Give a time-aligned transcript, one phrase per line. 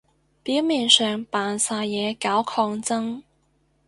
[0.41, 3.21] 表面上扮晒嘢搞抗爭